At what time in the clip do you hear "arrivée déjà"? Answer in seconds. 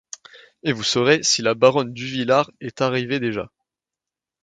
2.81-3.51